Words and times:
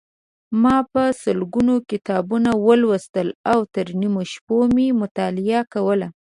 ما 0.61 0.77
په 0.91 1.03
سلګونو 1.23 1.75
کتابونه 1.91 2.49
ولوستل 2.67 3.27
او 3.51 3.59
تر 3.73 3.87
نیمو 4.01 4.21
شپو 4.31 4.57
مې 4.73 4.87
مطالعه 5.01 5.61
کوله. 5.73 6.07